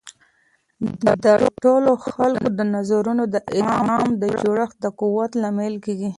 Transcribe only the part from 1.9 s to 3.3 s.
خلکو د نظرونو